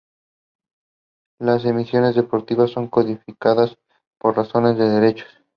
[1.37, 3.77] Las emisiones deportivas son codificadas
[4.17, 5.29] por razones de derechos.